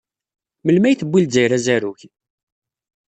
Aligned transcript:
Melmi 0.63 0.87
ay 0.87 0.95
tewwi 0.99 1.19
Lezzayer 1.21 1.51
azarug? 1.57 1.99